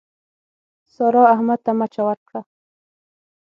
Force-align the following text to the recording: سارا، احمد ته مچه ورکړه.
سارا، 0.93 1.23
احمد 1.33 1.59
ته 1.65 1.71
مچه 1.79 2.01
ورکړه. 2.07 2.41